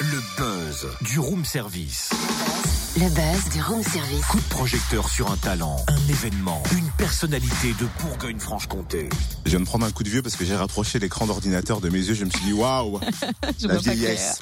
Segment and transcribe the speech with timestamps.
[0.00, 2.10] Le buzz du room service.
[2.96, 4.26] Le buzz du room service.
[4.26, 9.08] Coup de projecteur sur un talent, un événement, une personnalité de Bourgogne-Franche-Comté.
[9.46, 11.88] Je viens de prendre un coup de vieux parce que j'ai rapproché l'écran d'ordinateur de
[11.88, 12.12] mes yeux.
[12.12, 13.00] Je me suis dit waouh,
[13.62, 14.40] la vieillesse.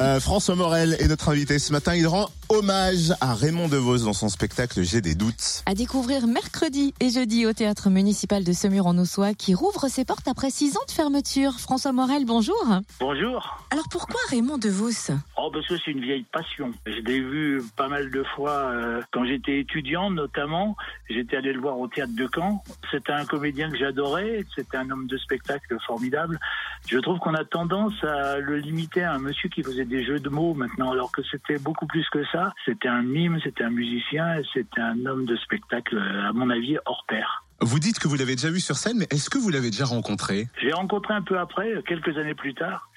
[0.00, 1.94] Euh, François Morel est notre invité ce matin.
[1.94, 5.62] Il rend hommage à Raymond DeVos dans son spectacle J'ai des doutes.
[5.66, 10.04] À découvrir mercredi et jeudi au théâtre municipal de Semur en Ossois qui rouvre ses
[10.04, 11.54] portes après six ans de fermeture.
[11.58, 12.56] François Morel, bonjour.
[13.00, 13.58] Bonjour.
[13.70, 15.12] Alors pourquoi Raymond DeVos?
[15.36, 16.72] Oh, parce que c'est une vieille passion.
[16.86, 20.76] Je l'ai vu pas mal de fois euh, quand j'étais étudiant, notamment.
[21.08, 22.62] J'étais allé le voir au théâtre de Caen.
[22.90, 24.44] C'était un comédien que j'adorais.
[24.54, 26.38] C'était un homme de spectacle formidable.
[26.86, 30.20] Je trouve qu'on a tendance à le limiter à un monsieur qui faisait des jeux
[30.20, 32.52] de mots maintenant, alors que c'était beaucoup plus que ça.
[32.66, 37.04] C'était un mime, c'était un musicien, c'était un homme de spectacle, à mon avis, hors
[37.08, 37.44] pair.
[37.60, 39.86] Vous dites que vous l'avez déjà vu sur scène, mais est-ce que vous l'avez déjà
[39.86, 40.48] rencontré?
[40.60, 42.90] J'ai rencontré un peu après, quelques années plus tard,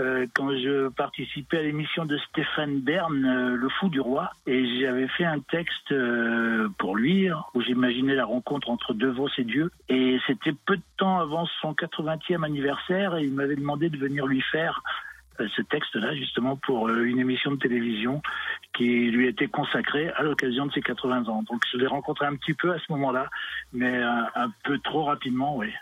[0.00, 4.80] euh, quand je participais à l'émission de Stéphane Bern, euh, Le Fou du Roi, et
[4.80, 9.70] j'avais fait un texte euh, pour lui où j'imaginais la rencontre entre Devos et Dieu.
[9.88, 14.26] Et c'était peu de temps avant son 80e anniversaire, et il m'avait demandé de venir
[14.26, 14.82] lui faire
[15.40, 18.22] euh, ce texte-là, justement, pour euh, une émission de télévision
[18.72, 21.42] qui lui était consacrée à l'occasion de ses 80 ans.
[21.42, 23.28] Donc je l'ai rencontré un petit peu à ce moment-là,
[23.72, 25.72] mais un, un peu trop rapidement, oui.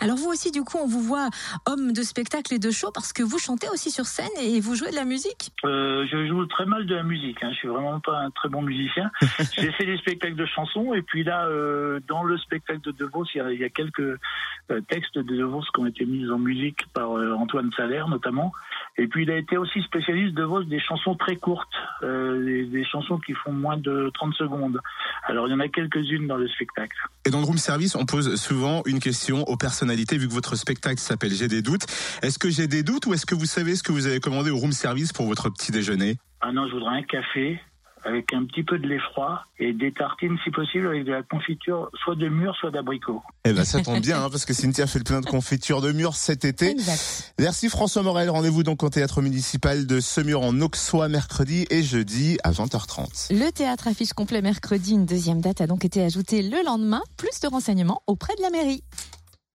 [0.00, 1.28] Alors vous aussi, du coup, on vous voit
[1.66, 4.74] homme de spectacle et de show parce que vous chantez aussi sur scène et vous
[4.74, 5.52] jouez de la musique.
[5.64, 7.42] Euh, je joue très mal de la musique.
[7.42, 7.50] Hein.
[7.52, 9.10] Je suis vraiment pas un très bon musicien.
[9.58, 13.04] J'ai fait des spectacles de chansons et puis là, euh, dans le spectacle de De
[13.04, 15.86] Vos, il y a, il y a quelques euh, textes de De Vos qui ont
[15.86, 18.52] été mis en musique par euh, Antoine Salaire notamment.
[18.98, 22.64] Et puis il a été aussi spécialiste de Vos des chansons très courtes, euh, des,
[22.66, 24.80] des chansons qui font moins de 30 secondes.
[25.24, 26.96] Alors il y en a quelques-unes dans le spectacle.
[27.26, 30.56] Et dans le room service, on pose souvent une question aux personnalités, vu que votre
[30.56, 31.86] spectacle s'appelle J'ai des doutes.
[32.22, 34.50] Est-ce que j'ai des doutes ou est-ce que vous savez ce que vous avez commandé
[34.50, 36.18] au room service pour votre petit déjeuner?
[36.40, 37.60] Ah non, je voudrais un café
[38.04, 41.22] avec un petit peu de lait froid et des tartines si possible avec de la
[41.22, 43.22] confiture soit de mûre soit d'abricot.
[43.44, 45.92] Eh ben ça tombe bien hein, parce que Cynthia fait le plein de confiture de
[45.92, 46.70] mûre cet été.
[46.70, 47.34] Exact.
[47.38, 48.30] Merci François Morel.
[48.30, 53.32] Rendez-vous donc au théâtre municipal de Semur en Auxois mercredi et jeudi à 20h30.
[53.32, 54.92] Le théâtre affiche complet mercredi.
[54.92, 57.02] Une deuxième date a donc été ajoutée le lendemain.
[57.16, 58.82] Plus de renseignements auprès de la mairie.